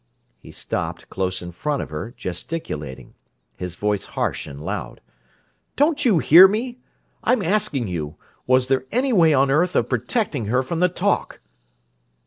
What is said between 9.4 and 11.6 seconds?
earth of protecting her from the talk?"